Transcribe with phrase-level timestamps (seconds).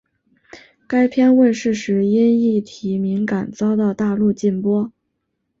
[0.87, 4.91] 该片问世时因议题敏感遭到大陆禁播。